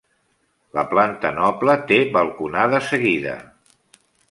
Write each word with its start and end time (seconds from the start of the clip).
La 0.77 0.83
planta 0.93 1.31
noble 1.35 1.77
té 1.93 2.01
balconada 2.17 2.83
seguida. 2.89 3.39